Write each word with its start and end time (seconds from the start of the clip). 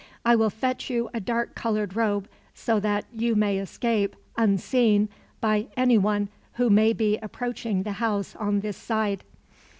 I 0.25 0.35
will 0.35 0.49
fetch 0.49 0.89
you 0.89 1.11
a 1.13 1.19
dark 1.19 1.53
colored 1.53 1.95
robe, 1.95 2.27
so 2.55 2.79
that 2.79 3.05
you 3.13 3.35
may 3.35 3.59
escape, 3.59 4.15
unseen, 4.35 5.09
by 5.39 5.67
anyone 5.77 6.29
who 6.53 6.71
may 6.71 6.91
be 6.91 7.19
approaching 7.19 7.83
the 7.83 7.91
house 8.01 8.35
on 8.35 8.61
this 8.61 8.77
side." 8.77 9.23